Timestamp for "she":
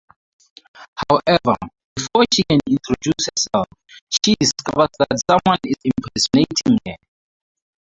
2.33-2.41, 4.09-4.33